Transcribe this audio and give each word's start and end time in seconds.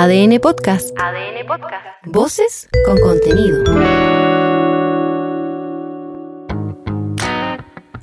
ADN 0.00 0.38
Podcast. 0.38 0.96
ADN 0.96 1.44
Podcast. 1.44 1.84
Voces 2.06 2.68
con 2.86 3.00
contenido. 3.00 3.64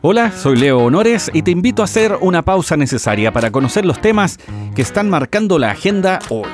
Hola, 0.02 0.34
soy 0.34 0.58
Leo 0.58 0.80
Honores 0.80 1.32
y 1.34 1.42
te 1.42 1.52
invito 1.52 1.82
a 1.82 1.86
hacer 1.86 2.18
una 2.20 2.44
pausa 2.44 2.76
necesaria 2.76 3.32
para 3.32 3.50
conocer 3.50 3.86
los 3.86 4.02
temas 4.02 4.40
que 4.76 4.82
están 4.82 5.10
marcando 5.10 5.58
la 5.58 5.72
agenda 5.72 6.20
hoy. 6.28 6.50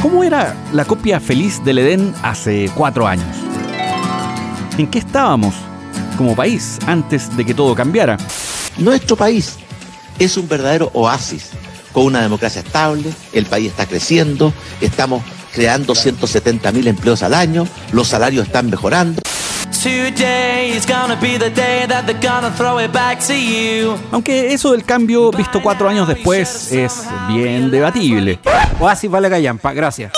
¿Cómo 0.00 0.24
era 0.24 0.56
la 0.72 0.86
copia 0.86 1.20
feliz 1.20 1.62
del 1.62 1.80
Edén 1.80 2.14
hace 2.22 2.70
cuatro 2.74 3.06
años? 3.06 3.36
¿En 4.78 4.86
qué 4.86 5.00
estábamos 5.00 5.54
como 6.16 6.34
país 6.34 6.78
antes 6.86 7.36
de 7.36 7.44
que 7.44 7.52
todo 7.52 7.74
cambiara? 7.74 8.16
Nuestro 8.78 9.16
país 9.16 9.58
es 10.18 10.38
un 10.38 10.48
verdadero 10.48 10.90
oasis, 10.94 11.50
con 11.92 12.04
una 12.04 12.20
democracia 12.20 12.62
estable, 12.62 13.12
el 13.32 13.46
país 13.46 13.68
está 13.68 13.86
creciendo, 13.86 14.52
estamos 14.80 15.22
creando 15.52 15.94
170 15.94 16.72
mil 16.72 16.86
empleos 16.88 17.22
al 17.22 17.34
año, 17.34 17.66
los 17.92 18.08
salarios 18.08 18.46
están 18.46 18.70
mejorando. 18.70 19.20
Aunque 24.12 24.52
eso 24.52 24.72
del 24.72 24.84
cambio, 24.84 25.30
visto 25.30 25.62
cuatro 25.62 25.88
años 25.88 26.06
después, 26.06 26.70
es 26.70 27.04
bien 27.28 27.70
debatible. 27.70 28.38
Oasis 28.78 29.10
vale 29.10 29.28
gallampa, 29.28 29.72
gracias. 29.72 30.12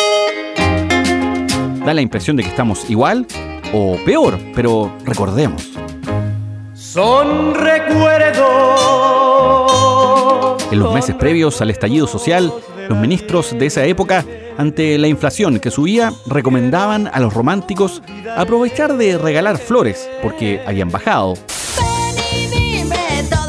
Da 1.84 1.94
la 1.94 2.00
impresión 2.00 2.36
de 2.36 2.42
que 2.42 2.48
estamos 2.48 2.88
igual 2.90 3.26
o 3.72 3.96
peor, 4.04 4.38
pero 4.54 4.96
recordemos. 5.04 5.70
Son 6.74 7.54
recuerdos. 7.54 9.61
En 10.72 10.78
los 10.78 10.94
meses 10.94 11.14
previos 11.14 11.60
al 11.60 11.68
estallido 11.68 12.06
social, 12.06 12.50
los 12.88 12.96
ministros 12.96 13.54
de 13.58 13.66
esa 13.66 13.84
época, 13.84 14.24
ante 14.56 14.96
la 14.96 15.06
inflación 15.06 15.60
que 15.60 15.70
subía, 15.70 16.14
recomendaban 16.24 17.10
a 17.12 17.20
los 17.20 17.34
románticos 17.34 18.00
aprovechar 18.38 18.96
de 18.96 19.18
regalar 19.18 19.58
flores, 19.58 20.08
porque 20.22 20.62
habían 20.66 20.88
bajado. 20.88 21.34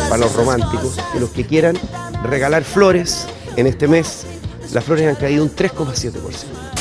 Para 0.10 0.18
los 0.18 0.36
románticos 0.36 1.00
y 1.16 1.20
los 1.20 1.30
que 1.30 1.46
quieran 1.46 1.78
regalar 2.24 2.66
flores 2.66 3.26
en 3.56 3.68
este 3.68 3.88
mes, 3.88 4.26
las 4.74 4.84
flores 4.84 5.08
han 5.08 5.16
caído 5.16 5.46
un 5.46 5.50
3,7%. 5.50 6.74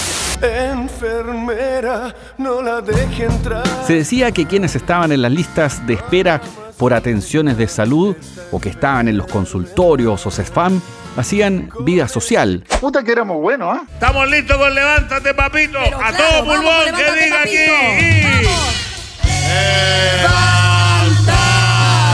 Enfermera, 0.42 2.12
no 2.36 2.60
la 2.62 2.80
deje 2.80 3.27
entrar. 3.27 3.62
Se 3.86 3.94
decía 3.94 4.32
que 4.32 4.44
quienes 4.44 4.74
estaban 4.74 5.12
en 5.12 5.22
las 5.22 5.30
listas 5.30 5.86
de 5.86 5.94
espera 5.94 6.40
por 6.83 6.94
atenciones 6.94 7.56
de 7.56 7.69
salud 7.69 8.16
o 8.50 8.58
que 8.58 8.69
estaban 8.69 9.06
en 9.06 9.16
los 9.16 9.28
consultorios 9.28 10.27
o 10.27 10.33
CESFAM 10.33 10.80
hacían 11.16 11.70
vida 11.84 12.08
social. 12.08 12.64
Puta 12.80 13.05
que 13.05 13.12
éramos 13.12 13.41
buenos, 13.41 13.78
¿ah? 13.78 13.84
Estamos 13.94 14.28
listos 14.28 14.56
con 14.56 14.74
Levántate, 14.74 15.33
papito. 15.33 15.78
Pero 15.80 15.97
a 15.97 16.08
claro, 16.08 16.16
todo 16.16 16.44
vamos, 16.44 16.56
pulmón 16.56 16.84
que 16.86 16.91
levántate, 16.91 17.24
diga 17.24 17.36
papito. 17.36 17.62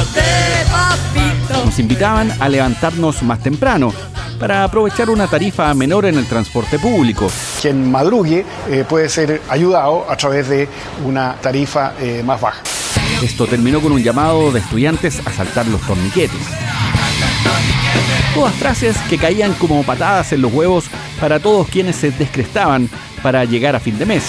aquí. 0.00 0.19
papito. 0.70 1.64
Nos 1.64 1.78
invitaban 1.78 2.30
a 2.38 2.47
levantarnos 2.50 3.22
más 3.22 3.42
temprano 3.42 3.94
para 4.38 4.64
aprovechar 4.64 5.08
una 5.08 5.27
tarifa 5.28 5.72
menor 5.72 6.05
en 6.05 6.19
el 6.19 6.27
transporte 6.27 6.78
público. 6.78 7.30
Quien 7.62 7.91
madrugue 7.91 8.44
eh, 8.69 8.84
puede 8.86 9.08
ser 9.08 9.41
ayudado 9.48 10.05
a 10.10 10.14
través 10.19 10.47
de 10.47 10.69
una 11.06 11.36
tarifa 11.41 11.94
eh, 11.98 12.22
más 12.22 12.38
baja. 12.38 12.60
Esto 13.22 13.47
terminó 13.47 13.80
con 13.80 13.91
un 13.91 14.02
llamado 14.02 14.52
de 14.52 14.61
estudiantes 14.61 15.20
a 15.27 15.33
saltar 15.33 15.66
los 15.66 15.80
torniquetes. 15.83 16.38
Todas 18.33 18.55
frases 18.55 18.97
que 19.10 19.19
caían 19.19 19.55
como 19.55 19.83
patadas 19.83 20.33
en 20.33 20.42
los 20.42 20.52
huevos 20.52 20.84
para 21.20 21.41
todos 21.41 21.66
quienes 21.69 21.97
se 21.97 22.12
descrestaban 22.12 22.88
para 23.22 23.44
llegar 23.44 23.75
a 23.75 23.80
fin 23.80 23.98
de 23.98 24.06
mes. 24.06 24.22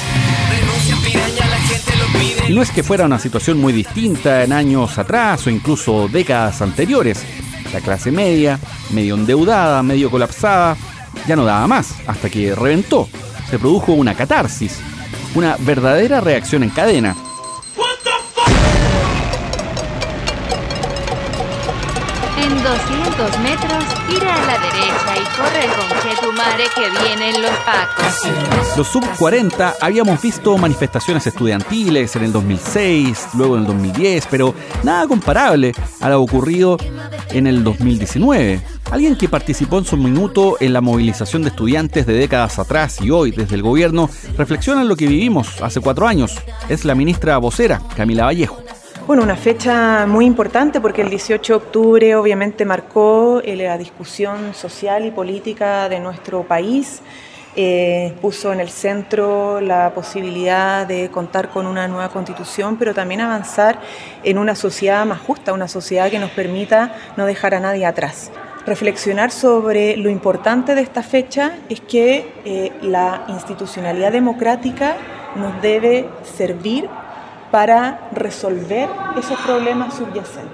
No 2.49 2.63
es 2.63 2.71
que 2.71 2.81
fuera 2.81 3.05
una 3.05 3.19
situación 3.19 3.59
muy 3.59 3.73
distinta 3.73 4.43
en 4.43 4.53
años 4.53 4.97
atrás 4.97 5.45
o 5.45 5.51
incluso 5.51 6.07
décadas 6.07 6.59
anteriores. 6.63 7.23
La 7.71 7.81
clase 7.81 8.11
media, 8.11 8.59
medio 8.89 9.13
endeudada, 9.13 9.83
medio 9.83 10.09
colapsada, 10.09 10.75
ya 11.27 11.35
no 11.35 11.45
daba 11.45 11.67
más, 11.67 11.93
hasta 12.07 12.27
que 12.27 12.55
reventó. 12.55 13.07
Se 13.51 13.59
produjo 13.59 13.91
una 13.91 14.15
catarsis, 14.15 14.79
una 15.35 15.57
verdadera 15.59 16.21
reacción 16.21 16.63
en 16.63 16.71
cadena. 16.71 17.15
200 22.63 23.39
metros, 23.39 23.83
tira 24.09 24.35
a 24.35 24.45
la 24.45 24.59
derecha 24.59 25.15
y 25.15 25.23
corre 25.37 25.65
con 25.75 25.87
que 26.01 26.15
tu 26.21 26.33
madre 26.33 26.63
que 26.75 27.03
vienen 27.03 27.41
los 27.41 27.51
pacos. 27.59 28.77
Los 28.77 28.87
sub 28.87 29.05
40 29.17 29.75
habíamos 29.79 30.21
visto 30.21 30.57
manifestaciones 30.57 31.25
estudiantiles 31.25 32.15
en 32.17 32.23
el 32.23 32.33
2006, 32.33 33.29
luego 33.35 33.55
en 33.55 33.61
el 33.61 33.67
2010, 33.67 34.27
pero 34.29 34.53
nada 34.83 35.07
comparable 35.07 35.73
a 36.01 36.09
lo 36.09 36.21
ocurrido 36.21 36.77
en 37.29 37.47
el 37.47 37.63
2019. 37.63 38.61
Alguien 38.91 39.15
que 39.15 39.29
participó 39.29 39.77
en 39.77 39.85
su 39.85 39.95
minuto 39.95 40.57
en 40.59 40.73
la 40.73 40.81
movilización 40.81 41.43
de 41.43 41.49
estudiantes 41.49 42.05
de 42.05 42.13
décadas 42.13 42.59
atrás 42.59 42.99
y 43.01 43.09
hoy 43.09 43.31
desde 43.31 43.55
el 43.55 43.61
gobierno 43.61 44.09
reflexiona 44.37 44.81
en 44.81 44.89
lo 44.89 44.97
que 44.97 45.07
vivimos 45.07 45.61
hace 45.61 45.79
cuatro 45.79 46.07
años. 46.07 46.35
Es 46.67 46.83
la 46.83 46.95
ministra 46.95 47.37
vocera, 47.37 47.81
Camila 47.95 48.25
Vallejo. 48.25 48.68
Bueno, 49.09 49.23
una 49.23 49.35
fecha 49.35 50.05
muy 50.05 50.27
importante 50.27 50.79
porque 50.79 51.01
el 51.01 51.09
18 51.09 51.53
de 51.53 51.57
octubre 51.57 52.15
obviamente 52.15 52.63
marcó 52.63 53.41
eh, 53.43 53.55
la 53.55 53.75
discusión 53.75 54.53
social 54.53 55.03
y 55.03 55.09
política 55.09 55.89
de 55.89 55.99
nuestro 55.99 56.43
país, 56.43 57.01
eh, 57.55 58.13
puso 58.21 58.53
en 58.53 58.59
el 58.59 58.69
centro 58.69 59.61
la 59.61 59.95
posibilidad 59.95 60.85
de 60.85 61.09
contar 61.09 61.49
con 61.49 61.65
una 61.65 61.87
nueva 61.87 62.09
constitución, 62.09 62.77
pero 62.77 62.93
también 62.93 63.21
avanzar 63.21 63.79
en 64.23 64.37
una 64.37 64.53
sociedad 64.53 65.03
más 65.07 65.21
justa, 65.21 65.53
una 65.53 65.67
sociedad 65.67 66.11
que 66.11 66.19
nos 66.19 66.29
permita 66.29 66.93
no 67.17 67.25
dejar 67.25 67.55
a 67.55 67.59
nadie 67.59 67.87
atrás. 67.87 68.29
Reflexionar 68.67 69.31
sobre 69.31 69.97
lo 69.97 70.11
importante 70.11 70.75
de 70.75 70.81
esta 70.81 71.01
fecha 71.01 71.53
es 71.67 71.81
que 71.81 72.31
eh, 72.45 72.73
la 72.83 73.23
institucionalidad 73.27 74.11
democrática 74.11 74.97
nos 75.35 75.59
debe 75.63 76.07
servir 76.37 76.87
para 77.51 78.09
resolver 78.11 78.89
esos 79.17 79.39
problemas 79.39 79.95
subyacentes. 79.95 80.49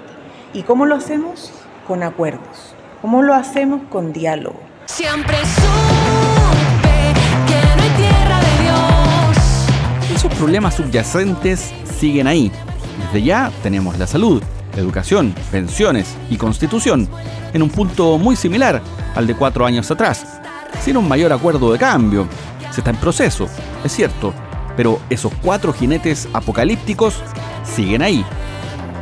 ¿Y 0.52 0.62
cómo 0.62 0.86
lo 0.86 0.94
hacemos? 0.94 1.52
Con 1.86 2.02
acuerdos. 2.02 2.74
¿Cómo 3.02 3.22
lo 3.22 3.34
hacemos? 3.34 3.82
Con 3.90 4.12
diálogo. 4.12 4.60
Siempre 4.86 5.36
supe 5.44 7.14
que 7.46 7.76
no 7.76 7.82
hay 7.82 7.90
tierra 7.90 8.40
de 8.40 8.62
Dios. 8.62 10.16
Esos 10.16 10.32
problemas 10.34 10.74
subyacentes 10.74 11.72
siguen 11.98 12.26
ahí. 12.26 12.50
Desde 13.06 13.22
ya 13.22 13.50
tenemos 13.62 13.98
la 13.98 14.06
salud, 14.06 14.42
educación, 14.74 15.34
pensiones 15.50 16.16
y 16.30 16.36
constitución, 16.36 17.08
en 17.52 17.62
un 17.62 17.68
punto 17.68 18.16
muy 18.18 18.36
similar 18.36 18.80
al 19.14 19.26
de 19.26 19.34
cuatro 19.34 19.66
años 19.66 19.90
atrás, 19.90 20.40
sin 20.80 20.96
un 20.96 21.06
mayor 21.06 21.32
acuerdo 21.32 21.72
de 21.72 21.78
cambio. 21.78 22.26
Se 22.70 22.80
está 22.80 22.90
en 22.90 22.96
proceso, 22.96 23.48
es 23.84 23.92
cierto, 23.92 24.32
pero 24.76 24.98
esos 25.10 25.32
cuatro 25.42 25.72
jinetes 25.72 26.28
apocalípticos 26.32 27.22
siguen 27.64 28.02
ahí. 28.02 28.24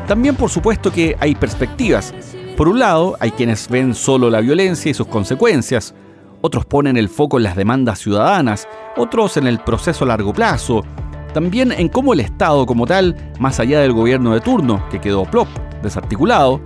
También 0.06 0.36
por 0.36 0.50
supuesto 0.50 0.92
que 0.92 1.16
hay 1.20 1.34
perspectivas. 1.34 2.14
Por 2.56 2.68
un 2.68 2.78
lado, 2.78 3.16
hay 3.20 3.32
quienes 3.32 3.68
ven 3.68 3.94
solo 3.94 4.30
la 4.30 4.40
violencia 4.40 4.90
y 4.90 4.94
sus 4.94 5.08
consecuencias, 5.08 5.94
otros 6.40 6.66
ponen 6.66 6.96
el 6.96 7.08
foco 7.08 7.38
en 7.38 7.44
las 7.44 7.56
demandas 7.56 7.98
ciudadanas, 7.98 8.68
otros 8.96 9.36
en 9.38 9.46
el 9.46 9.58
proceso 9.60 10.04
a 10.04 10.08
largo 10.08 10.32
plazo, 10.32 10.84
también 11.32 11.72
en 11.72 11.88
cómo 11.88 12.12
el 12.12 12.20
Estado 12.20 12.64
como 12.66 12.86
tal, 12.86 13.16
más 13.40 13.58
allá 13.60 13.80
del 13.80 13.92
gobierno 13.92 14.34
de 14.34 14.40
turno, 14.40 14.86
que 14.90 15.00
quedó 15.00 15.24
plop, 15.24 15.48
desarticulado, 15.82 16.60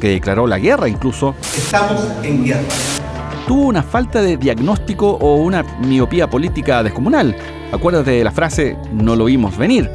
que 0.00 0.08
declaró 0.08 0.46
la 0.46 0.58
guerra 0.58 0.88
incluso, 0.88 1.34
Estamos 1.56 2.02
en 2.22 2.44
guerra. 2.44 2.99
Tuvo 3.50 3.66
una 3.66 3.82
falta 3.82 4.22
de 4.22 4.36
diagnóstico 4.36 5.10
o 5.10 5.34
una 5.34 5.64
miopía 5.80 6.30
política 6.30 6.84
descomunal. 6.84 7.34
Acuérdate 7.72 8.12
de 8.12 8.22
la 8.22 8.30
frase, 8.30 8.78
no 8.92 9.16
lo 9.16 9.24
vimos 9.24 9.58
venir. 9.58 9.90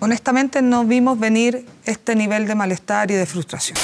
Honestamente 0.00 0.62
no 0.62 0.84
vimos 0.84 1.16
venir 1.16 1.64
este 1.84 2.16
nivel 2.16 2.48
de 2.48 2.56
malestar 2.56 3.08
y 3.12 3.14
de 3.14 3.24
frustración. 3.24 3.78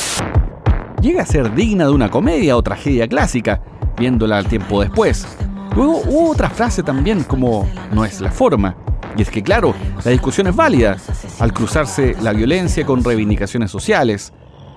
Llega 1.00 1.22
a 1.22 1.26
ser 1.26 1.54
digna 1.54 1.84
de 1.84 1.92
una 1.92 2.10
comedia 2.10 2.56
o 2.56 2.62
tragedia 2.64 3.06
clásica, 3.06 3.62
viéndola 3.96 4.36
al 4.36 4.48
tiempo 4.48 4.80
después. 4.80 5.28
Luego 5.76 6.02
hubo 6.08 6.30
otra 6.32 6.50
frase 6.50 6.82
también 6.82 7.22
como 7.22 7.68
no 7.92 8.04
es 8.04 8.20
la 8.20 8.32
forma. 8.32 8.74
Y 9.16 9.22
es 9.22 9.30
que 9.30 9.44
claro, 9.44 9.76
la 10.04 10.10
discusión 10.10 10.48
es 10.48 10.56
válida, 10.56 10.96
al 11.38 11.52
cruzarse 11.52 12.16
la 12.20 12.32
violencia 12.32 12.84
con 12.84 13.04
reivindicaciones 13.04 13.70
sociales. 13.70 14.32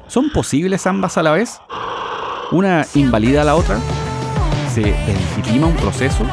¿Son 0.05 0.29
posibles 0.29 0.85
ambas 0.85 1.17
a 1.17 1.23
la 1.23 1.31
vez? 1.31 1.59
¿Una 2.51 2.85
invalida 2.93 3.41
a 3.41 3.45
la 3.45 3.55
otra? 3.55 3.79
¿Se 4.77 4.83
legitima 4.83 5.65
un 5.65 5.75
proceso? 5.75 6.23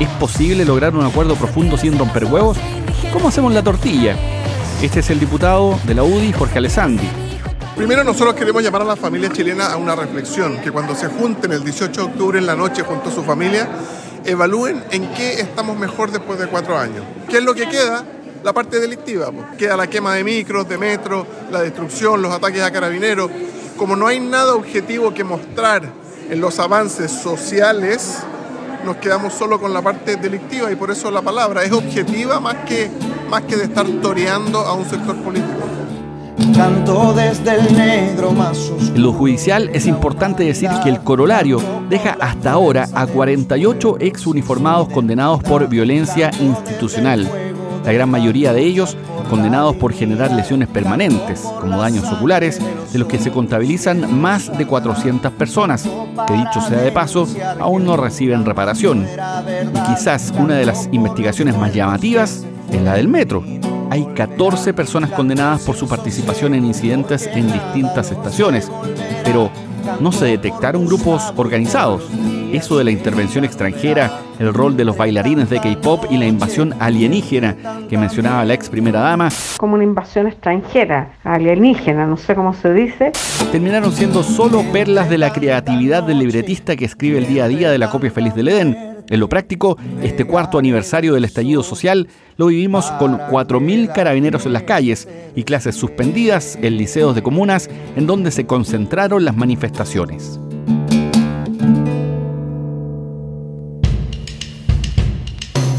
¿Es 0.00 0.08
posible 0.18 0.64
lograr 0.64 0.94
un 0.96 1.04
acuerdo 1.04 1.34
profundo 1.34 1.76
sin 1.76 1.98
romper 1.98 2.24
huevos? 2.24 2.56
¿Cómo 3.12 3.28
hacemos 3.28 3.52
la 3.52 3.62
tortilla? 3.62 4.16
Este 4.80 5.00
es 5.00 5.10
el 5.10 5.20
diputado 5.20 5.78
de 5.84 5.92
la 5.92 6.02
UDI, 6.02 6.32
Jorge 6.32 6.56
Alessandri. 6.56 7.06
Primero 7.76 8.02
nosotros 8.02 8.34
queremos 8.34 8.62
llamar 8.62 8.80
a 8.80 8.86
la 8.86 8.96
familia 8.96 9.28
chilena 9.30 9.66
a 9.66 9.76
una 9.76 9.94
reflexión, 9.94 10.56
que 10.62 10.72
cuando 10.72 10.94
se 10.94 11.08
junten 11.08 11.52
el 11.52 11.62
18 11.62 12.00
de 12.00 12.06
octubre 12.06 12.38
en 12.38 12.46
la 12.46 12.56
noche 12.56 12.80
junto 12.80 13.10
a 13.10 13.12
su 13.12 13.22
familia, 13.22 13.68
evalúen 14.24 14.82
en 14.90 15.12
qué 15.12 15.34
estamos 15.34 15.76
mejor 15.76 16.10
después 16.10 16.38
de 16.38 16.46
cuatro 16.46 16.78
años. 16.78 17.04
¿Qué 17.28 17.36
es 17.36 17.44
lo 17.44 17.54
que 17.54 17.68
queda? 17.68 18.02
La 18.42 18.54
parte 18.54 18.80
delictiva. 18.80 19.30
Pues. 19.30 19.48
Queda 19.58 19.76
la 19.76 19.86
quema 19.86 20.14
de 20.14 20.24
micros, 20.24 20.66
de 20.66 20.78
metro, 20.78 21.26
la 21.50 21.60
destrucción, 21.60 22.22
los 22.22 22.32
ataques 22.32 22.62
a 22.62 22.70
carabineros. 22.70 23.30
Como 23.76 23.96
no 23.96 24.06
hay 24.06 24.18
nada 24.18 24.54
objetivo 24.54 25.12
que 25.12 25.24
mostrar 25.24 26.05
en 26.30 26.40
los 26.40 26.58
avances 26.58 27.10
sociales, 27.10 28.18
nos 28.84 28.96
quedamos 28.96 29.32
solo 29.32 29.60
con 29.60 29.72
la 29.72 29.82
parte 29.82 30.16
delictiva 30.16 30.70
y 30.70 30.76
por 30.76 30.90
eso 30.90 31.10
la 31.10 31.22
palabra 31.22 31.64
es 31.64 31.72
objetiva 31.72 32.40
más 32.40 32.56
que, 32.66 32.90
más 33.28 33.42
que 33.42 33.56
de 33.56 33.64
estar 33.64 33.86
toreando 34.02 34.60
a 34.60 34.74
un 34.74 34.84
sector 34.84 35.16
político. 35.16 35.66
Canto 36.54 37.14
desde 37.14 37.54
el 37.54 37.76
negro 37.76 38.30
más 38.30 38.70
En 38.94 39.02
lo 39.02 39.12
judicial 39.12 39.70
es 39.72 39.86
importante 39.86 40.44
decir 40.44 40.68
que 40.82 40.90
el 40.90 41.00
corolario 41.00 41.60
deja 41.88 42.16
hasta 42.20 42.52
ahora 42.52 42.86
a 42.92 43.06
48 43.06 43.96
ex 44.00 44.26
uniformados 44.26 44.88
condenados 44.88 45.42
por 45.42 45.66
violencia 45.68 46.30
institucional. 46.40 47.45
La 47.86 47.92
gran 47.92 48.10
mayoría 48.10 48.52
de 48.52 48.62
ellos 48.62 48.96
condenados 49.30 49.76
por 49.76 49.92
generar 49.92 50.32
lesiones 50.32 50.66
permanentes, 50.66 51.42
como 51.60 51.80
daños 51.80 52.10
oculares, 52.12 52.60
de 52.92 52.98
los 52.98 53.06
que 53.06 53.20
se 53.20 53.30
contabilizan 53.30 54.20
más 54.20 54.56
de 54.58 54.66
400 54.66 55.30
personas, 55.32 55.88
que 56.26 56.32
dicho 56.34 56.60
sea 56.68 56.80
de 56.80 56.90
paso, 56.90 57.28
aún 57.60 57.84
no 57.84 57.96
reciben 57.96 58.44
reparación. 58.44 59.06
Y 59.72 59.94
quizás 59.94 60.32
una 60.36 60.56
de 60.56 60.66
las 60.66 60.88
investigaciones 60.90 61.56
más 61.56 61.72
llamativas 61.72 62.44
es 62.72 62.82
la 62.82 62.94
del 62.94 63.06
metro. 63.06 63.44
Hay 63.90 64.04
14 64.16 64.74
personas 64.74 65.12
condenadas 65.12 65.62
por 65.62 65.76
su 65.76 65.86
participación 65.86 66.54
en 66.54 66.64
incidentes 66.64 67.28
en 67.32 67.52
distintas 67.52 68.10
estaciones, 68.10 68.68
pero 69.24 69.48
no 70.00 70.10
se 70.10 70.24
detectaron 70.24 70.86
grupos 70.86 71.32
organizados. 71.36 72.02
Eso 72.52 72.78
de 72.78 72.84
la 72.84 72.90
intervención 72.90 73.44
extranjera, 73.44 74.20
el 74.38 74.54
rol 74.54 74.76
de 74.76 74.84
los 74.84 74.96
bailarines 74.96 75.50
de 75.50 75.60
K-pop 75.60 76.06
y 76.10 76.16
la 76.16 76.26
invasión 76.26 76.74
alienígena 76.78 77.56
que 77.88 77.98
mencionaba 77.98 78.44
la 78.44 78.54
ex 78.54 78.68
primera 78.68 79.00
dama. 79.00 79.28
Como 79.58 79.74
una 79.74 79.84
invasión 79.84 80.26
extranjera, 80.26 81.12
alienígena, 81.24 82.06
no 82.06 82.16
sé 82.16 82.34
cómo 82.34 82.54
se 82.54 82.72
dice. 82.72 83.12
Terminaron 83.52 83.92
siendo 83.92 84.22
solo 84.22 84.62
perlas 84.72 85.10
de 85.10 85.18
la 85.18 85.32
creatividad 85.32 86.02
del 86.02 86.18
libretista 86.18 86.76
que 86.76 86.84
escribe 86.84 87.18
el 87.18 87.26
día 87.26 87.44
a 87.44 87.48
día 87.48 87.70
de 87.70 87.78
la 87.78 87.90
copia 87.90 88.10
feliz 88.10 88.34
del 88.34 88.48
Edén. 88.48 88.96
En 89.08 89.20
lo 89.20 89.28
práctico, 89.28 89.78
este 90.02 90.24
cuarto 90.24 90.58
aniversario 90.58 91.14
del 91.14 91.24
estallido 91.24 91.62
social 91.62 92.08
lo 92.36 92.46
vivimos 92.46 92.90
con 92.92 93.18
4.000 93.18 93.92
carabineros 93.92 94.46
en 94.46 94.52
las 94.52 94.62
calles 94.62 95.08
y 95.36 95.44
clases 95.44 95.76
suspendidas 95.76 96.58
en 96.60 96.76
liceos 96.76 97.14
de 97.14 97.22
comunas 97.22 97.70
en 97.94 98.06
donde 98.06 98.30
se 98.30 98.46
concentraron 98.46 99.24
las 99.24 99.36
manifestaciones. 99.36 100.40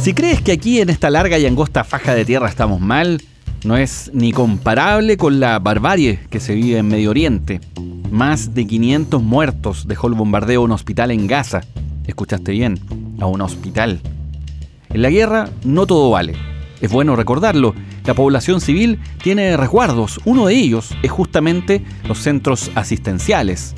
Si 0.07 0.13
crees 0.13 0.39
que 0.39 0.53
aquí 0.53 0.79
en 0.79 0.89
esta 0.89 1.09
larga 1.09 1.37
y 1.37 1.45
angosta 1.45 1.83
faja 1.83 2.15
de 2.15 2.23
tierra 2.23 2.47
estamos 2.47 2.79
mal, 2.79 3.21
no 3.65 3.75
es 3.75 4.09
ni 4.13 4.31
comparable 4.31 5.17
con 5.17 5.41
la 5.41 5.59
barbarie 5.59 6.21
que 6.29 6.39
se 6.39 6.55
vive 6.55 6.77
en 6.77 6.87
Medio 6.87 7.09
Oriente. 7.09 7.59
Más 8.09 8.53
de 8.53 8.65
500 8.65 9.21
muertos 9.21 9.85
dejó 9.85 10.07
el 10.07 10.13
bombardeo 10.13 10.61
a 10.61 10.63
un 10.63 10.71
hospital 10.71 11.11
en 11.11 11.27
Gaza. 11.27 11.59
Escuchaste 12.05 12.53
bien, 12.53 12.79
a 13.19 13.25
un 13.25 13.41
hospital. 13.41 13.99
En 14.91 15.01
la 15.01 15.09
guerra 15.09 15.49
no 15.65 15.85
todo 15.85 16.09
vale. 16.09 16.35
Es 16.79 16.89
bueno 16.89 17.17
recordarlo. 17.17 17.75
La 18.05 18.13
población 18.13 18.61
civil 18.61 19.01
tiene 19.21 19.57
resguardos. 19.57 20.21
Uno 20.23 20.45
de 20.45 20.55
ellos 20.55 20.91
es 21.03 21.11
justamente 21.11 21.83
los 22.07 22.19
centros 22.19 22.71
asistenciales. 22.75 23.75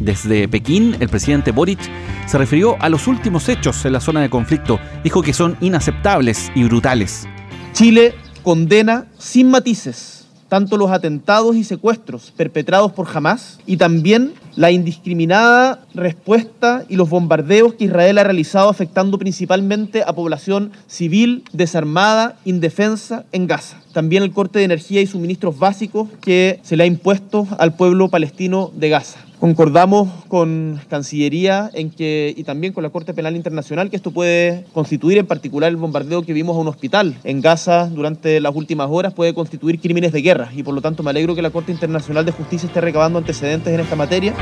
Desde 0.00 0.48
Pekín, 0.48 0.96
el 1.00 1.08
presidente 1.08 1.52
Boric 1.52 1.80
se 2.26 2.38
refirió 2.38 2.76
a 2.80 2.88
los 2.88 3.06
últimos 3.06 3.48
hechos 3.48 3.84
en 3.84 3.92
la 3.92 4.00
zona 4.00 4.20
de 4.20 4.30
conflicto. 4.30 4.78
Dijo 5.04 5.22
que 5.22 5.32
son 5.32 5.56
inaceptables 5.60 6.50
y 6.54 6.64
brutales. 6.64 7.26
Chile 7.72 8.14
condena 8.42 9.06
sin 9.18 9.50
matices 9.50 10.22
tanto 10.52 10.76
los 10.76 10.90
atentados 10.90 11.56
y 11.56 11.64
secuestros 11.64 12.30
perpetrados 12.36 12.92
por 12.92 13.08
Hamas 13.08 13.58
y 13.64 13.78
también 13.78 14.34
la 14.54 14.70
indiscriminada 14.70 15.80
respuesta 15.94 16.84
y 16.90 16.96
los 16.96 17.08
bombardeos 17.08 17.72
que 17.72 17.84
Israel 17.86 18.18
ha 18.18 18.24
realizado 18.24 18.68
afectando 18.68 19.18
principalmente 19.18 20.02
a 20.06 20.12
población 20.12 20.72
civil, 20.86 21.42
desarmada, 21.54 22.36
indefensa 22.44 23.24
en 23.32 23.46
Gaza. 23.46 23.80
También 23.94 24.24
el 24.24 24.32
corte 24.32 24.58
de 24.58 24.66
energía 24.66 25.00
y 25.00 25.06
suministros 25.06 25.58
básicos 25.58 26.10
que 26.20 26.60
se 26.62 26.76
le 26.76 26.82
ha 26.82 26.86
impuesto 26.86 27.48
al 27.58 27.74
pueblo 27.74 28.10
palestino 28.10 28.70
de 28.74 28.90
Gaza. 28.90 29.20
Concordamos 29.42 30.08
con 30.28 30.80
Cancillería 30.88 31.68
en 31.74 31.90
que, 31.90 32.32
y 32.36 32.44
también 32.44 32.72
con 32.72 32.84
la 32.84 32.90
Corte 32.90 33.12
Penal 33.12 33.34
Internacional 33.34 33.90
que 33.90 33.96
esto 33.96 34.12
puede 34.12 34.64
constituir, 34.72 35.18
en 35.18 35.26
particular 35.26 35.68
el 35.68 35.76
bombardeo 35.76 36.22
que 36.22 36.32
vimos 36.32 36.56
a 36.56 36.60
un 36.60 36.68
hospital 36.68 37.16
en 37.24 37.40
Gaza 37.40 37.88
durante 37.88 38.38
las 38.38 38.54
últimas 38.54 38.86
horas, 38.88 39.14
puede 39.14 39.34
constituir 39.34 39.80
crímenes 39.80 40.12
de 40.12 40.22
guerra. 40.22 40.48
Y 40.54 40.62
por 40.62 40.74
lo 40.74 40.80
tanto 40.80 41.02
me 41.02 41.10
alegro 41.10 41.34
que 41.34 41.42
la 41.42 41.50
Corte 41.50 41.72
Internacional 41.72 42.24
de 42.24 42.30
Justicia 42.30 42.68
esté 42.68 42.80
recabando 42.80 43.18
antecedentes 43.18 43.74
en 43.74 43.80
esta 43.80 43.96
materia. 43.96 44.32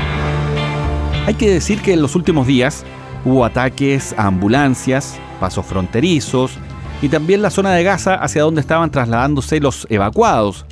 Hay 1.25 1.33
que 1.33 1.49
decir 1.49 1.81
que 1.81 1.93
en 1.93 2.01
los 2.03 2.15
últimos 2.15 2.45
días 2.45 2.85
hubo 3.25 3.43
ataques 3.43 4.13
a 4.19 4.27
ambulancias, 4.27 5.17
pasos 5.39 5.65
fronterizos 5.65 6.51
y 7.01 7.09
también 7.09 7.41
la 7.41 7.49
zona 7.49 7.73
de 7.73 7.83
Gaza 7.83 8.13
hacia 8.13 8.43
donde 8.43 8.61
estaban 8.61 8.91
trasladándose 8.91 9.59
los 9.61 9.87
evacuados. 9.89 10.63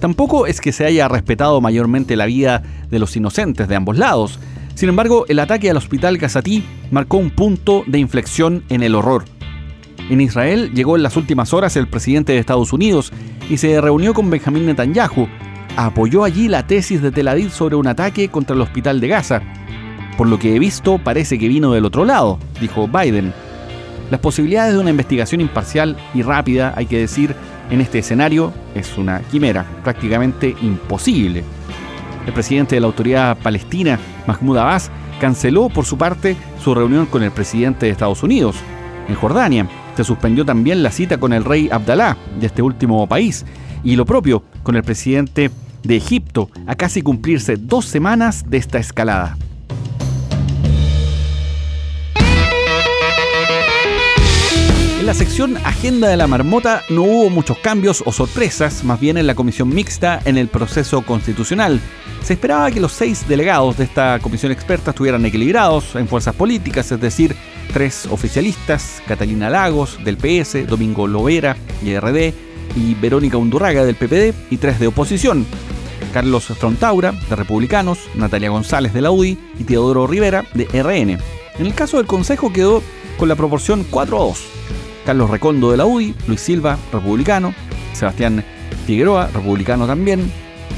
Tampoco 0.00 0.46
es 0.46 0.60
que 0.60 0.72
se 0.72 0.84
haya 0.84 1.08
respetado 1.08 1.60
mayormente 1.60 2.16
la 2.16 2.26
vida 2.26 2.62
de 2.90 2.98
los 2.98 3.16
inocentes 3.16 3.68
de 3.68 3.76
ambos 3.76 3.96
lados. 3.96 4.38
Sin 4.74 4.88
embargo, 4.88 5.24
el 5.28 5.38
ataque 5.38 5.70
al 5.70 5.78
hospital 5.78 6.18
Gazatí 6.18 6.62
marcó 6.90 7.16
un 7.16 7.30
punto 7.30 7.82
de 7.86 7.98
inflexión 7.98 8.62
en 8.68 8.82
el 8.82 8.94
horror. 8.94 9.24
En 10.10 10.20
Israel 10.20 10.70
llegó 10.74 10.96
en 10.96 11.02
las 11.02 11.16
últimas 11.16 11.52
horas 11.52 11.76
el 11.76 11.88
presidente 11.88 12.32
de 12.32 12.38
Estados 12.38 12.72
Unidos 12.72 13.12
y 13.48 13.56
se 13.56 13.80
reunió 13.80 14.14
con 14.14 14.30
Benjamín 14.30 14.66
Netanyahu. 14.66 15.26
Apoyó 15.76 16.24
allí 16.24 16.48
la 16.48 16.66
tesis 16.66 17.02
de 17.02 17.10
Tel 17.10 17.28
Aviv 17.28 17.50
sobre 17.50 17.76
un 17.76 17.86
ataque 17.86 18.28
contra 18.28 18.54
el 18.54 18.62
hospital 18.62 19.00
de 19.00 19.08
Gaza. 19.08 19.42
Por 20.16 20.28
lo 20.28 20.38
que 20.38 20.54
he 20.54 20.58
visto, 20.58 20.98
parece 20.98 21.38
que 21.38 21.48
vino 21.48 21.72
del 21.72 21.84
otro 21.84 22.04
lado, 22.04 22.38
dijo 22.60 22.88
Biden. 22.88 23.32
Las 24.10 24.20
posibilidades 24.20 24.74
de 24.74 24.80
una 24.80 24.90
investigación 24.90 25.40
imparcial 25.40 25.96
y 26.14 26.22
rápida, 26.22 26.72
hay 26.76 26.86
que 26.86 26.98
decir, 26.98 27.34
en 27.70 27.80
este 27.80 27.98
escenario 27.98 28.52
es 28.74 28.96
una 28.98 29.20
quimera, 29.20 29.64
prácticamente 29.82 30.54
imposible. 30.62 31.44
El 32.26 32.32
presidente 32.32 32.74
de 32.74 32.80
la 32.80 32.86
autoridad 32.86 33.36
palestina, 33.38 33.98
Mahmoud 34.26 34.58
Abbas, 34.58 34.90
canceló 35.20 35.68
por 35.68 35.84
su 35.84 35.96
parte 35.96 36.36
su 36.62 36.74
reunión 36.74 37.06
con 37.06 37.22
el 37.22 37.30
presidente 37.30 37.86
de 37.86 37.92
Estados 37.92 38.22
Unidos. 38.22 38.56
En 39.08 39.14
Jordania 39.14 39.68
se 39.96 40.04
suspendió 40.04 40.44
también 40.44 40.82
la 40.82 40.90
cita 40.90 41.18
con 41.18 41.32
el 41.32 41.44
rey 41.44 41.68
Abdalá 41.70 42.16
de 42.38 42.46
este 42.46 42.62
último 42.62 43.06
país 43.06 43.44
y 43.82 43.96
lo 43.96 44.04
propio 44.04 44.42
con 44.62 44.76
el 44.76 44.82
presidente 44.82 45.50
de 45.82 45.96
Egipto 45.96 46.50
a 46.66 46.74
casi 46.74 47.02
cumplirse 47.02 47.56
dos 47.56 47.86
semanas 47.86 48.44
de 48.48 48.58
esta 48.58 48.78
escalada. 48.78 49.36
En 55.06 55.10
la 55.10 55.14
sección 55.14 55.56
Agenda 55.58 56.08
de 56.08 56.16
la 56.16 56.26
Marmota 56.26 56.82
no 56.88 57.04
hubo 57.04 57.30
muchos 57.30 57.56
cambios 57.58 58.02
o 58.04 58.10
sorpresas, 58.10 58.82
más 58.82 58.98
bien 58.98 59.16
en 59.16 59.28
la 59.28 59.36
comisión 59.36 59.68
mixta 59.68 60.20
en 60.24 60.36
el 60.36 60.48
proceso 60.48 61.02
constitucional. 61.02 61.80
Se 62.24 62.32
esperaba 62.32 62.72
que 62.72 62.80
los 62.80 62.90
seis 62.90 63.24
delegados 63.28 63.76
de 63.76 63.84
esta 63.84 64.18
comisión 64.18 64.50
experta 64.50 64.90
estuvieran 64.90 65.24
equilibrados 65.24 65.94
en 65.94 66.08
fuerzas 66.08 66.34
políticas, 66.34 66.90
es 66.90 67.00
decir, 67.00 67.36
tres 67.72 68.06
oficialistas, 68.10 69.00
Catalina 69.06 69.48
Lagos 69.48 69.96
del 70.02 70.16
PS, 70.16 70.66
Domingo 70.66 71.06
Lovera, 71.06 71.56
IRD, 71.84 72.34
y 72.74 72.94
Verónica 72.96 73.36
Undurraga 73.36 73.84
del 73.84 73.94
PPD, 73.94 74.34
y 74.50 74.56
tres 74.56 74.80
de 74.80 74.88
oposición, 74.88 75.46
Carlos 76.12 76.46
Frontaura 76.46 77.12
de 77.12 77.36
Republicanos, 77.36 78.00
Natalia 78.16 78.50
González 78.50 78.92
de 78.92 79.02
la 79.02 79.12
UDI 79.12 79.38
y 79.60 79.62
Teodoro 79.62 80.08
Rivera 80.08 80.44
de 80.54 80.64
RN. 80.64 81.10
En 81.60 81.66
el 81.66 81.74
caso 81.74 81.98
del 81.98 82.08
Consejo 82.08 82.52
quedó 82.52 82.82
con 83.18 83.28
la 83.28 83.36
proporción 83.36 83.86
4 83.88 84.16
a 84.16 84.20
2. 84.20 84.46
Carlos 85.06 85.30
Recondo 85.30 85.70
de 85.70 85.76
la 85.76 85.86
UDI, 85.86 86.14
Luis 86.26 86.40
Silva, 86.40 86.76
republicano, 86.92 87.54
Sebastián 87.92 88.44
Figueroa, 88.86 89.28
republicano 89.32 89.86
también, 89.86 90.30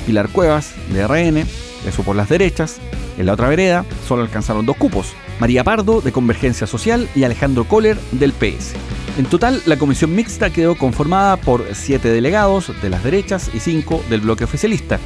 Pilar 0.06 0.28
Cuevas 0.28 0.74
de 0.92 1.06
RN, 1.06 1.46
eso 1.88 2.02
por 2.04 2.14
las 2.14 2.28
derechas. 2.28 2.76
En 3.16 3.26
la 3.26 3.32
otra 3.32 3.48
vereda 3.48 3.86
solo 4.06 4.22
alcanzaron 4.22 4.66
dos 4.66 4.76
cupos, 4.76 5.14
María 5.40 5.64
Pardo 5.64 6.02
de 6.02 6.12
Convergencia 6.12 6.66
Social 6.66 7.08
y 7.16 7.24
Alejandro 7.24 7.64
Kohler 7.64 7.96
del 8.12 8.32
PS. 8.32 8.74
En 9.16 9.24
total, 9.24 9.62
la 9.64 9.78
comisión 9.78 10.14
mixta 10.14 10.50
quedó 10.50 10.76
conformada 10.76 11.38
por 11.38 11.64
siete 11.72 12.08
delegados 12.08 12.70
de 12.82 12.90
las 12.90 13.02
derechas 13.02 13.50
y 13.54 13.60
cinco 13.60 14.04
del 14.10 14.20
bloque 14.20 14.44
oficialista. 14.44 15.00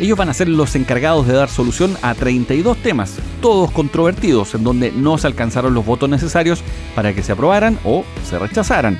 Ellos 0.00 0.18
van 0.18 0.28
a 0.28 0.34
ser 0.34 0.48
los 0.48 0.74
encargados 0.74 1.26
de 1.28 1.34
dar 1.34 1.48
solución 1.48 1.96
a 2.02 2.14
32 2.14 2.76
temas, 2.78 3.14
todos 3.40 3.70
controvertidos, 3.70 4.54
en 4.56 4.64
donde 4.64 4.90
no 4.90 5.18
se 5.18 5.28
alcanzaron 5.28 5.72
los 5.72 5.86
votos 5.86 6.08
necesarios 6.08 6.64
para 6.96 7.12
que 7.12 7.22
se 7.22 7.30
aprobaran 7.30 7.78
o 7.84 8.04
se 8.28 8.36
rechazaran. 8.36 8.98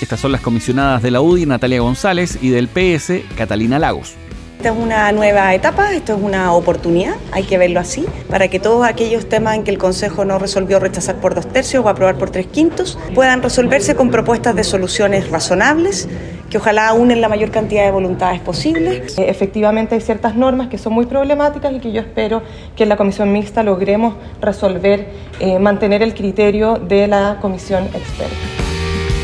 Estas 0.00 0.20
son 0.20 0.30
las 0.30 0.42
comisionadas 0.42 1.02
de 1.02 1.10
la 1.10 1.20
UDI 1.20 1.46
Natalia 1.46 1.80
González 1.80 2.38
y 2.40 2.50
del 2.50 2.68
PS 2.68 3.22
Catalina 3.36 3.80
Lagos. 3.80 4.14
esta 4.58 4.68
es 4.68 4.76
una 4.76 5.10
nueva 5.10 5.52
etapa, 5.54 5.92
esto 5.92 6.14
es 6.14 6.22
una 6.22 6.52
oportunidad, 6.52 7.16
hay 7.32 7.42
que 7.42 7.58
verlo 7.58 7.80
así, 7.80 8.06
para 8.30 8.46
que 8.46 8.60
todos 8.60 8.86
aquellos 8.86 9.28
temas 9.28 9.56
en 9.56 9.64
que 9.64 9.72
el 9.72 9.78
Consejo 9.78 10.24
no 10.24 10.38
resolvió 10.38 10.78
rechazar 10.78 11.16
por 11.16 11.34
dos 11.34 11.48
tercios 11.48 11.84
o 11.84 11.88
aprobar 11.88 12.16
por 12.16 12.30
tres 12.30 12.46
quintos 12.46 12.96
puedan 13.12 13.42
resolverse 13.42 13.96
con 13.96 14.12
propuestas 14.12 14.54
de 14.54 14.62
soluciones 14.62 15.30
razonables 15.30 16.08
que 16.50 16.58
ojalá 16.58 16.92
unen 16.92 17.20
la 17.20 17.28
mayor 17.28 17.50
cantidad 17.50 17.84
de 17.84 17.90
voluntades 17.90 18.40
posibles. 18.40 19.18
Eh, 19.18 19.28
efectivamente 19.28 19.94
hay 19.94 20.00
ciertas 20.00 20.36
normas 20.36 20.68
que 20.68 20.78
son 20.78 20.92
muy 20.92 21.06
problemáticas 21.06 21.72
y 21.72 21.80
que 21.80 21.92
yo 21.92 22.00
espero 22.00 22.42
que 22.76 22.84
en 22.84 22.88
la 22.88 22.96
comisión 22.96 23.32
mixta 23.32 23.62
logremos 23.62 24.14
resolver, 24.40 25.08
eh, 25.40 25.58
mantener 25.58 26.02
el 26.02 26.14
criterio 26.14 26.76
de 26.76 27.08
la 27.08 27.38
comisión 27.40 27.84
experta. 27.84 28.36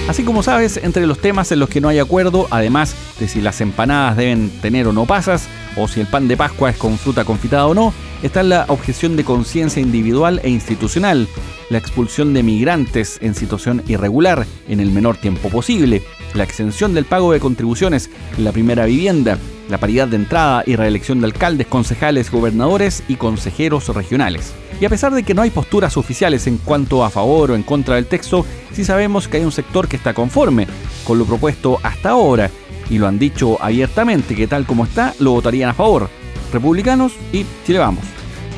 Así 0.09 0.25
como 0.25 0.43
sabes, 0.43 0.79
entre 0.83 1.07
los 1.07 1.21
temas 1.21 1.53
en 1.53 1.61
los 1.61 1.69
que 1.69 1.81
no 1.81 1.89
hay 1.89 2.01
acuerdo, 2.01 2.49
además 2.51 2.97
de 3.21 3.29
si 3.29 3.41
las 3.41 3.61
empanadas 3.61 4.17
deben 4.17 4.51
tener 4.61 4.89
o 4.89 4.93
no 4.93 5.07
pasas, 5.07 5.47
o 5.77 5.87
si 5.87 6.01
el 6.01 6.09
pan 6.09 6.27
de 6.27 6.37
Pascua 6.37 6.71
es 6.71 6.77
con 6.77 6.99
fruta 6.99 7.25
confitada 7.25 7.67
o 7.67 7.75
no, 7.75 7.95
está 8.23 8.43
la 8.43 8.65
objeción 8.69 9.17
de 9.17 9.25
conciencia 9.25 9.81
individual 9.81 10.41
e 10.43 10.51
institucional, 10.51 11.29
la 11.73 11.79
expulsión 11.79 12.35
de 12.35 12.43
migrantes 12.43 13.19
en 13.23 13.35
situación 13.35 13.83
irregular 13.89 14.47
en 14.69 14.79
el 14.79 14.91
menor 14.91 15.17
tiempo 15.17 15.49
posible, 15.49 16.03
la 16.35 16.45
exención 16.45 16.93
del 16.93 17.07
pago 17.07 17.33
de 17.33 17.41
contribuciones 17.41 18.11
en 18.37 18.45
la 18.45 18.53
primera 18.53 18.85
vivienda, 18.85 19.39
la 19.71 19.79
paridad 19.79 20.07
de 20.07 20.17
entrada 20.17 20.63
y 20.67 20.77
reelección 20.77 21.21
de 21.21 21.27
alcaldes, 21.27 21.67
concejales, 21.67 22.31
gobernadores 22.31 23.03
y 23.09 23.17
consejeros 23.17 23.89
regionales. 23.89 24.53
Y 24.81 24.85
a 24.85 24.91
pesar 24.91 25.15
de 25.15 25.23
que 25.23 25.33
no 25.33 25.43
hay 25.43 25.51
posturas 25.51 25.97
oficiales 25.97 26.47
en 26.47 26.59
cuanto 26.59 27.05
a 27.05 27.11
favor 27.11 27.51
o 27.51 27.55
en 27.55 27.63
contra 27.63 27.95
del 27.95 28.07
texto, 28.07 28.45
sí 28.73 28.85
sabemos 28.85 29.27
que 29.27 29.39
hay 29.39 29.45
un 29.45 29.53
sector 29.53 29.89
que 29.89 29.97
está 29.97 30.13
conforme 30.13 30.67
con 31.05 31.19
lo 31.19 31.25
propuesto 31.25 31.81
hasta 31.83 32.11
ahora 32.11 32.51
y 32.91 32.99
lo 32.99 33.07
han 33.07 33.19
dicho 33.19 33.57
abiertamente 33.63 34.35
que 34.35 34.47
tal 34.47 34.67
como 34.67 34.85
está 34.85 35.15
lo 35.21 35.31
votarían 35.31 35.71
a 35.71 35.75
favor. 35.75 36.11
Republicanos 36.53 37.15
y 37.33 37.47
Chile 37.65 37.79
Vamos. 37.79 38.05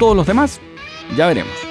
Todos 0.00 0.16
los 0.16 0.26
demás, 0.26 0.60
ya 1.16 1.28
veremos. 1.28 1.63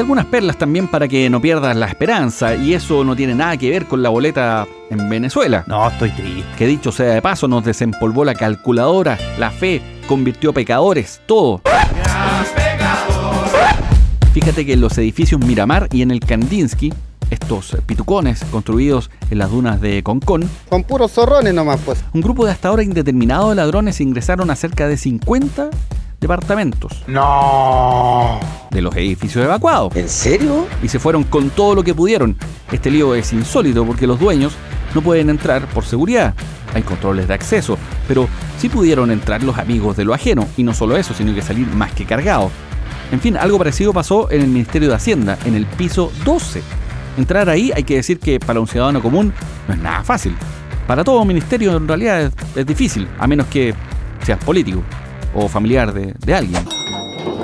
Y 0.00 0.02
algunas 0.02 0.24
perlas 0.24 0.56
también 0.56 0.88
para 0.88 1.06
que 1.06 1.28
no 1.28 1.42
pierdas 1.42 1.76
la 1.76 1.84
esperanza, 1.84 2.56
y 2.56 2.72
eso 2.72 3.04
no 3.04 3.14
tiene 3.14 3.34
nada 3.34 3.58
que 3.58 3.68
ver 3.68 3.84
con 3.84 4.02
la 4.02 4.08
boleta 4.08 4.66
en 4.88 5.10
Venezuela. 5.10 5.62
No, 5.66 5.86
estoy 5.90 6.08
triste. 6.12 6.42
Que 6.56 6.66
dicho 6.66 6.90
sea 6.90 7.12
de 7.12 7.20
paso, 7.20 7.46
nos 7.48 7.66
desempolvó 7.66 8.24
la 8.24 8.34
calculadora, 8.34 9.18
la 9.38 9.50
fe, 9.50 9.82
convirtió 10.08 10.54
pecadores, 10.54 11.20
todo. 11.26 11.60
Fíjate 14.32 14.64
que 14.64 14.72
en 14.72 14.80
los 14.80 14.96
edificios 14.96 15.38
Miramar 15.44 15.86
y 15.92 16.00
en 16.00 16.12
el 16.12 16.20
Kandinsky, 16.20 16.94
estos 17.28 17.76
pitucones 17.84 18.42
construidos 18.50 19.10
en 19.30 19.36
las 19.36 19.50
dunas 19.50 19.82
de 19.82 20.02
Concón, 20.02 20.48
Con 20.70 20.82
puros 20.82 21.12
zorrones 21.12 21.52
nomás, 21.52 21.78
pues. 21.84 22.02
un 22.14 22.22
grupo 22.22 22.46
de 22.46 22.52
hasta 22.52 22.68
ahora 22.68 22.82
indeterminado 22.82 23.50
de 23.50 23.56
ladrones 23.56 24.00
ingresaron 24.00 24.50
a 24.50 24.56
cerca 24.56 24.88
de 24.88 24.96
50 24.96 25.68
departamentos. 26.20 27.02
No. 27.06 28.38
De 28.70 28.82
los 28.82 28.94
edificios 28.94 29.44
evacuados. 29.44 29.96
¿En 29.96 30.08
serio? 30.08 30.66
Y 30.82 30.88
se 30.88 30.98
fueron 30.98 31.24
con 31.24 31.50
todo 31.50 31.74
lo 31.74 31.82
que 31.82 31.94
pudieron. 31.94 32.36
Este 32.70 32.90
lío 32.90 33.14
es 33.14 33.32
insólito 33.32 33.84
porque 33.84 34.06
los 34.06 34.20
dueños 34.20 34.52
no 34.94 35.02
pueden 35.02 35.30
entrar 35.30 35.66
por 35.68 35.84
seguridad. 35.84 36.34
Hay 36.74 36.82
controles 36.82 37.26
de 37.26 37.34
acceso, 37.34 37.78
pero 38.06 38.28
sí 38.58 38.68
pudieron 38.68 39.10
entrar 39.10 39.42
los 39.42 39.58
amigos 39.58 39.96
de 39.96 40.04
lo 40.04 40.14
ajeno. 40.14 40.46
Y 40.56 40.62
no 40.62 40.74
solo 40.74 40.96
eso, 40.96 41.14
sino 41.14 41.34
que 41.34 41.42
salir 41.42 41.66
más 41.68 41.92
que 41.92 42.04
cargados. 42.04 42.52
En 43.10 43.20
fin, 43.20 43.36
algo 43.36 43.58
parecido 43.58 43.92
pasó 43.92 44.30
en 44.30 44.42
el 44.42 44.48
Ministerio 44.48 44.88
de 44.88 44.94
Hacienda, 44.94 45.36
en 45.44 45.54
el 45.54 45.66
piso 45.66 46.12
12. 46.24 46.62
Entrar 47.18 47.48
ahí 47.48 47.72
hay 47.74 47.82
que 47.82 47.96
decir 47.96 48.20
que 48.20 48.38
para 48.38 48.60
un 48.60 48.68
ciudadano 48.68 49.02
común 49.02 49.32
no 49.66 49.74
es 49.74 49.80
nada 49.80 50.04
fácil. 50.04 50.36
Para 50.86 51.02
todo 51.02 51.24
ministerio 51.24 51.76
en 51.76 51.88
realidad 51.88 52.22
es, 52.22 52.32
es 52.54 52.66
difícil, 52.66 53.08
a 53.18 53.26
menos 53.26 53.46
que 53.46 53.74
seas 54.22 54.42
político 54.44 54.82
o 55.34 55.48
familiar 55.48 55.92
de, 55.92 56.14
de 56.18 56.34
alguien. 56.34 56.64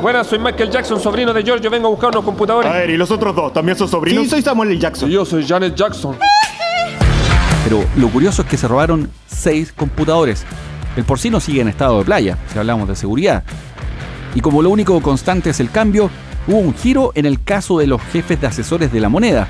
Buenas, 0.02 0.26
soy 0.26 0.38
Michael 0.38 0.70
Jackson, 0.70 1.00
sobrino 1.00 1.32
de 1.32 1.42
George. 1.42 1.68
Vengo 1.68 1.88
a 1.88 1.90
buscar 1.90 2.10
unos 2.10 2.24
computadores. 2.24 2.70
A 2.70 2.74
ver, 2.74 2.90
¿y 2.90 2.96
los 2.96 3.10
otros 3.10 3.34
dos? 3.34 3.52
¿También 3.52 3.76
son 3.76 3.88
sobrinos? 3.88 4.24
Sí, 4.24 4.30
soy 4.30 4.42
Samuel 4.42 4.70
L. 4.70 4.78
Jackson. 4.78 5.08
yo 5.08 5.24
soy 5.24 5.46
Janet 5.46 5.74
Jackson. 5.74 6.16
Pero 7.64 7.84
lo 7.96 8.08
curioso 8.08 8.42
es 8.42 8.48
que 8.48 8.56
se 8.56 8.68
robaron 8.68 9.10
seis 9.26 9.72
computadores. 9.72 10.44
El 10.96 11.04
porcino 11.04 11.40
sigue 11.40 11.60
en 11.60 11.68
estado 11.68 11.98
de 11.98 12.04
playa, 12.04 12.38
si 12.52 12.58
hablamos 12.58 12.88
de 12.88 12.94
seguridad. 12.94 13.42
Y 14.34 14.40
como 14.40 14.62
lo 14.62 14.70
único 14.70 15.00
constante 15.00 15.50
es 15.50 15.60
el 15.60 15.70
cambio, 15.70 16.10
hubo 16.46 16.58
un 16.58 16.74
giro 16.74 17.12
en 17.14 17.26
el 17.26 17.42
caso 17.42 17.78
de 17.78 17.86
los 17.86 18.00
jefes 18.02 18.40
de 18.40 18.46
asesores 18.46 18.92
de 18.92 19.00
la 19.00 19.08
moneda. 19.08 19.48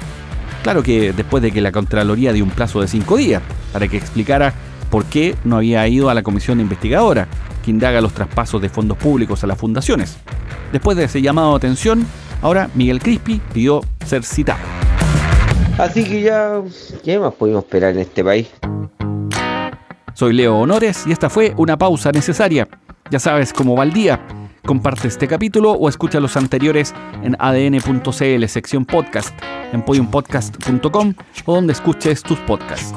Claro 0.63 0.83
que 0.83 1.13
después 1.13 1.43
de 1.43 1.53
que 1.53 1.61
la 1.61 1.73
Contraloría 1.73 2.33
dio 2.33 2.45
un 2.45 2.51
plazo 2.51 2.81
de 2.81 2.89
cinco 2.89 3.17
días 3.17 3.43
para 3.73 3.87
que 3.89 3.97
explicara 3.97 4.55
por 4.91 5.05
qué 5.05 5.37
no 5.45 5.57
había 5.57 5.87
ido 5.89 6.11
a 6.11 6.15
la 6.15 6.23
comisión 6.23 6.61
investigadora, 6.61 7.29
que 7.65 7.71
indaga 7.71 8.01
los 8.01 8.13
traspasos 8.13 8.61
de 8.63 8.69
fondos 8.69 8.97
públicos 8.99 9.43
a 9.45 9.47
las 9.47 9.59
fundaciones. 9.59 10.17
Después 10.73 10.97
de 10.97 11.05
ese 11.05 11.23
llamado 11.23 11.51
de 11.51 11.57
atención, 11.57 12.07
ahora 12.43 12.71
Miguel 12.75 13.01
Crispi 13.01 13.41
pidió 13.53 13.83
ser 14.05 14.25
citado. 14.25 14.61
Así 15.79 16.05
que 16.05 16.23
ya, 16.23 16.63
¿qué 17.05 17.19
más 17.19 17.35
pudimos 17.35 17.65
esperar 17.65 17.93
en 17.93 18.01
este 18.01 18.25
país? 18.25 18.49
Soy 20.15 20.33
Leo 20.33 20.57
Honores 20.57 21.05
y 21.07 21.13
esta 21.13 21.29
fue 21.29 21.53
una 21.59 21.77
pausa 21.77 22.11
necesaria. 22.11 22.67
Ya 23.11 23.19
sabes 23.19 23.53
cómo 23.53 23.77
va 23.77 23.85
el 23.85 23.93
día. 23.93 24.27
Comparte 24.65 25.09
este 25.09 25.29
capítulo 25.29 25.73
o 25.73 25.89
escucha 25.89 26.19
los 26.19 26.37
anteriores 26.37 26.95
en 27.23 27.37
adn.cl 27.39 28.47
sección 28.49 28.85
podcast, 28.85 29.39
en 29.73 29.83
podiumpodcast.com 29.83 31.15
o 31.45 31.55
donde 31.55 31.73
escuches 31.73 32.23
tus 32.23 32.39
podcasts. 32.41 32.95